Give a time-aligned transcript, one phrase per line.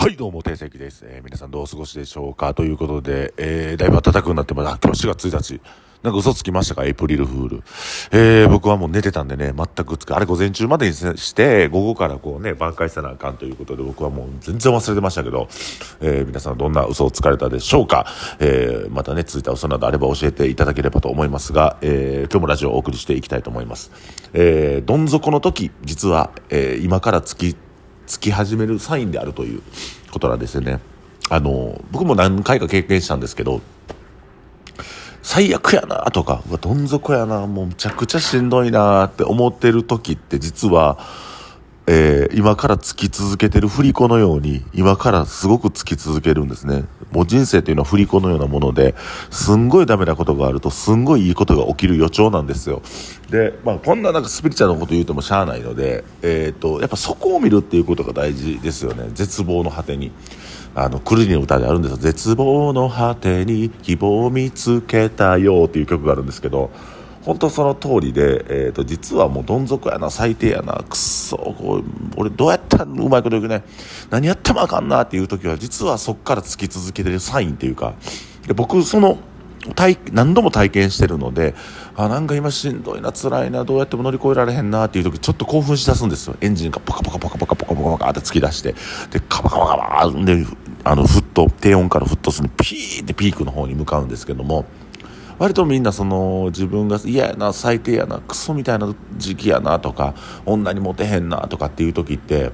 [0.00, 1.04] はい、どうも、定石です。
[1.04, 2.54] えー、皆さんどうお過ごしでしょうか？
[2.54, 4.78] ということで、えー、だいぶ暖かくなってます。
[4.80, 5.60] 今日4月1日。
[6.04, 6.84] なんか嘘つきましたか？
[6.84, 7.62] エイプリルフール。
[8.12, 15.48] えー、僕はもう寝てたんでね、全くつか、あれ午前中までにして、午後からこうね、挽回せなあかんということで、僕はもう全然忘れてましたけど、
[16.00, 18.06] えー、皆さんどんな嘘をつかれたでしょうか？
[18.38, 23.90] えー、またね、ついた嘘などあれば教えていただければと思いますが、えー、今日もラジオをお送りしていきたいと思います。
[24.32, 27.56] えー、どん底の時、実は、えー、今から月、
[28.08, 29.62] つき始めるサインであるという
[30.10, 30.80] ことなんですよね。
[31.28, 33.60] あの、僕も何回か経験したんですけど、
[35.22, 40.98] 最悪やなとか、うわ、どん底やな、もうむちゃくちゃしんどいなって思ってる時って実は、
[41.90, 46.84] えー、今からつき続けてる振り子のように、今からすごくつき続けるんですね。
[47.12, 48.94] もう人生というのは振り子のようなもので、
[49.30, 52.82] すんごいダメなことがあると、すんごいいいことが起きる予兆なんですよ。
[53.30, 59.08] で、まあ、こんななんかスピリチュアルなこと言うてもしゃあないので、えっ、と、やっぱそこを見るっていうことが大事ですよね。
[59.14, 60.12] 絶望の果てに。
[60.74, 61.96] あの、クルリの歌であるんですよ。
[61.96, 66.70] 絶望の果てに希望を見つけたよっていう曲があるんですけど、
[67.28, 71.84] 本当その通りで、えーと、実はもうどん底やな最低やなくっそこう
[72.16, 73.64] 俺どうやったらうまいこと言うね
[74.08, 77.92] 何やってもあかんなっていう時は実はそこから突き続けてるサインっていうか
[78.46, 79.18] で僕その
[79.74, 81.54] 体何度も体験してるので
[81.96, 86.36] あなんか今しんどいな辛いなどうやっても乗り越えられへんなっていう時ちょっと興奮しだすんですよ。
[86.40, 88.74] エンジンがポカポカポカポカポカポカって突き出して
[89.10, 89.76] でカバカバカ
[90.08, 90.46] バで
[90.84, 94.64] あのフット低温からフットするピーってピークの方に向かうんですけども
[95.38, 102.50] 割とみんなその自分が嫌やな最低やなクソみたいな時期やなとか女にモテへんなとかっていう時って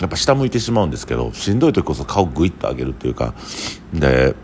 [0.00, 3.34] やっぱ下向いてしまうんですけどしんどい時こそ顔グイッと上げるっていうか
[3.92, 4.34] で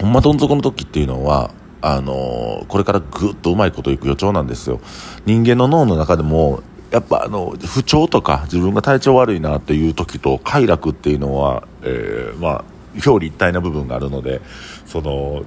[0.00, 1.52] ほんまどん底の時っていうのは
[1.82, 4.80] あのこれからぐっとうまいこといく予兆なんですよ。
[5.26, 14.40] 人間の脳の中でもやっぱあの不調とか自分が体調悪いなっていう時と快楽っていうのは、えー、まあ表裏一体な部分があるので
[14.86, 15.42] その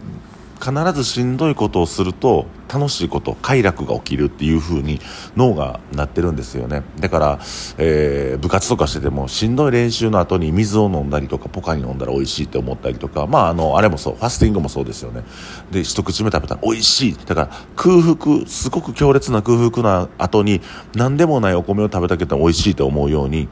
[0.66, 5.00] 必ずしんどいことをすると楽しいこと快楽が起きるっていう風に
[5.36, 6.82] 脳がなってるんですよね。
[7.00, 7.40] だから、
[7.78, 15.24] えー、部活とかしててもしんどい練習の後に水を飲んだりとかポカに飲んだら美味しいって思ったりとかまああのあれもそうファスティングもそうですよね。
[15.70, 17.16] で一口目食べたら美味しい。
[17.26, 20.62] だから空腹すごく強烈な空腹な後に
[20.96, 23.48] 何でもないお米を食べたけど美味しいと思うように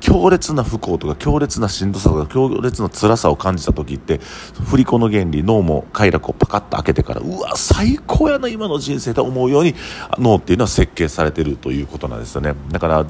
[0.00, 4.18] 強烈な不幸とか強烈なしんどさとか強烈な辛さを感じた時って
[4.68, 9.74] 振り子の原理脳も快楽をパカッと開けてからうわ最高やな今の人生と思うように
[10.18, 13.06] 脳っていうのは設計されてるということなんですよねだから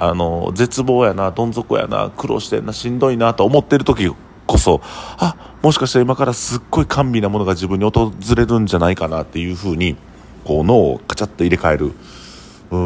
[0.00, 4.08] あの絶望やなどん底やな苦労してんなしんどいなと思ってる時
[4.46, 9.96] こそあもしかしたら今からすっごい甘美なものが自分に訪れるんじゃないかなっていうふうに
[10.44, 11.92] こう脳をカチャッと入れ替える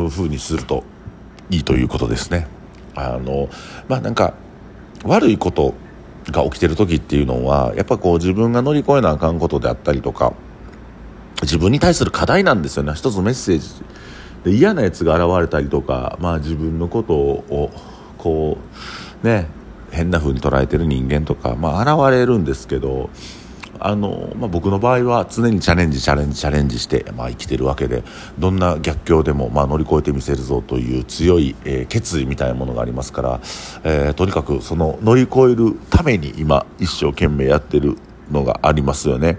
[0.09, 0.85] ふうにすると
[1.51, 2.62] いいということですね。
[2.95, 3.49] あの
[3.89, 4.35] まあなんか
[5.05, 5.75] 悪いこと
[6.31, 10.35] が起きてる時っていうのはやっぱこう自分が乗り越えなあかんことであったりとか
[11.43, 12.93] 自分に対する課題なんですよね。
[12.95, 13.69] 一つメッセージ。
[14.45, 17.71] で嫌なやつが現れたりとか、まあ、自分のことを
[18.19, 18.59] こ
[19.23, 19.47] うね
[19.91, 23.11] 変な風に捉えてる人間とか、まあ、現れるんですけど
[23.87, 28.03] あの、まあ、僕の場合は常にチャレンジチャレンジチャレンジして、まあ、生きてるわけで
[28.39, 33.41] どんな逆境でも、まあ、乗り越えてみせるぞという強い、えー、決意みたいなものがありますから、
[33.85, 37.97] えー、とにかくその乗り越えるために今一生懸命やってる
[38.31, 39.39] のがありますよね。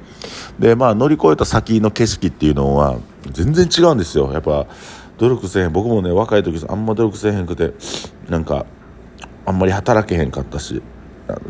[0.59, 2.97] でまあ乗り越えた先の景色っていうのは
[3.31, 4.31] 全然違うんですよ。
[4.31, 4.67] やっぱ
[5.17, 7.73] 努力せへん僕もね若い時あんま努力せへんくて
[8.29, 8.65] なんか
[9.45, 10.81] あんまり働けへんかったし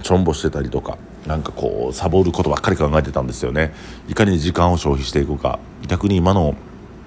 [0.02, 0.98] ちょんぼしてたりとか。
[1.28, 3.74] なんかこうサボることばっかり考えてたんですよね。
[4.10, 5.60] いかに時間を消費していくか。
[5.88, 6.56] 逆に今の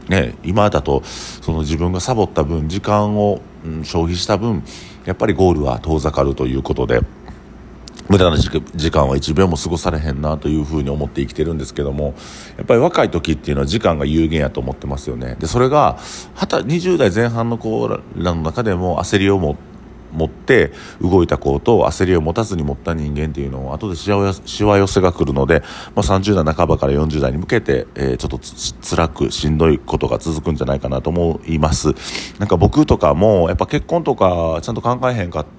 [0.09, 4.62] ね今だとその自分がサボった分時間を、うん、消費した分
[5.04, 7.00] やっぱりゴールは遠ざかるということで
[8.09, 8.50] 無駄な時
[8.91, 12.15] 間は1秒も過ごされへんなというふうに思って生きてるんですけども
[12.56, 15.37] やっぱり若い時っていうのは時間が有限やと思ってますよね。
[15.41, 15.98] でそれが
[16.37, 19.76] 20代前半の子らの中でも焦りを持って
[20.16, 25.63] 持って動いた子と焦りを持たずに持った人間っていうのを後でしわ寄せが来るので、
[25.95, 31.95] まあ、30代半ばから40代に向けて、えー、ちょっとつ辛くしんどいことが続くんじゃないかなと思います。
[32.39, 35.56] なんか僕とかもやっぱ結婚とかちゃんと考えへんかった、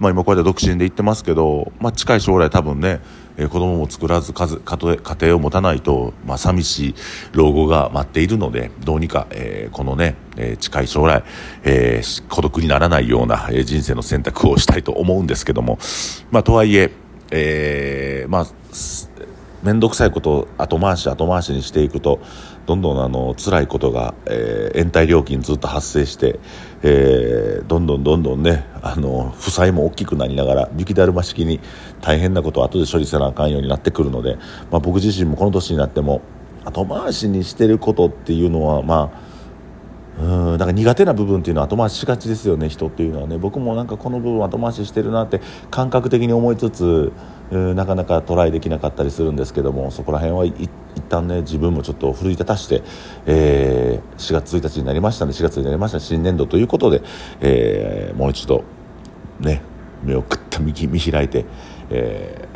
[0.00, 3.00] まあ、今こうやって独身で行ってますけど、まあ、近い将来多分ね、
[3.48, 6.94] 子供も作らず家家庭を持たないと、まあ、寂しい
[7.32, 11.22] 老後が待っているのでどうにか、えー、このね、えー、近い将来、
[11.64, 15.78] えー、孤独にならないような、えー、人生の選択をしたいと思うんですけども、
[16.30, 16.90] まあ、とはいえ
[17.30, 18.46] えー、まあ
[19.62, 22.20] 面倒くさいことを後回し後回しにしていくと
[22.66, 26.38] どんどんあの辛いことが、えー、延滞料金ずっと発生して、
[26.82, 31.60] えー、どんどんどんどんねあの負債も大きくなりながら雪だるま式に
[32.00, 34.36] 大変なことを後で処理せなあかんようになってくるので、
[34.70, 36.22] まあ、僕自身もこの年になっても
[36.64, 39.29] 後回しにしてることっていうのはまあ
[40.20, 43.38] うんだから苦手な部分っていうのは後回ししがちですよね人っていうのはね。
[43.38, 45.40] 僕もなんかこの部分後回ししてるなって
[45.70, 47.12] 感覚的に思いつつ
[47.50, 50.70] なかなかトライできなかったりするんですけどもそこら辺はい一
[51.08, 52.82] 旦ね自分もちょっと奮い立たして、
[53.26, 55.32] えー、4月1日になりましたね。
[55.32, 57.02] 4月になりました新年度ということで、
[57.40, 58.64] えー、もう一度
[59.40, 59.62] ね
[60.04, 61.46] 目をくっと見見開いて、
[61.90, 62.48] え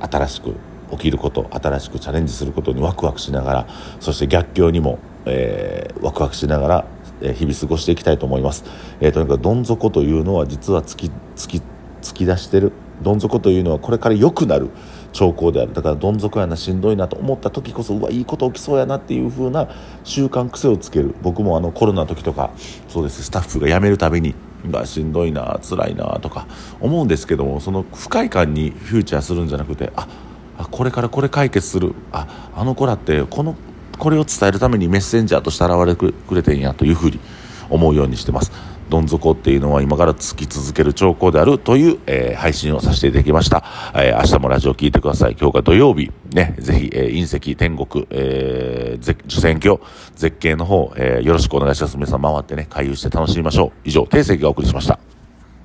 [0.00, 0.54] ー、新しく
[0.90, 3.66] 起きること新しくチャレンジすることにワクワクしながら
[4.00, 6.84] そして逆境にも、えー、ワクワクしながら
[7.22, 8.64] え日々過ごしていきたいと思います、
[9.00, 11.62] えー、とにかくどん底というのは実は突き突き
[12.02, 12.72] 突き出してる。
[13.00, 14.70] どん底というのはこれから良くなる
[15.12, 15.72] 兆候である。
[15.72, 19.68] だからどん底やなしんどいなと思った時こそうわいいこと起きそうやなっていう風な
[20.04, 21.14] 習慣癖をつける。
[21.22, 22.50] 僕もあのコロナの時とか
[22.88, 23.22] そうです。
[23.24, 24.34] スタッフが辞めるたびに
[24.84, 26.46] しんどいな辛いなとか
[26.80, 30.06] 思うんですけどもその不快感にフューチャーするんじゃなくてあ
[30.70, 31.94] これからこれ解決する。
[32.12, 33.56] ああの子らってこの
[34.02, 37.20] これを伝えるためにメッセンジャーとして現れてくれてんやというふうに
[37.70, 38.50] 思うようにしてます。
[38.88, 43.62] どん底っていうのは今からつき続ける兆候であるという、えー、配信をさせていただきました。
[43.94, 45.36] えー、明日もラジオ聞いてください。
[45.40, 49.78] 今日が土曜日、ね、ぜひ、えー、隕石、天国、えー、受選挙、
[50.16, 51.96] 絶景の方、えー、よろしくお願いします。
[51.96, 53.70] 皆さん回ってね、回遊して楽しみましょう。
[53.84, 54.98] 以上、定石がお送りしました。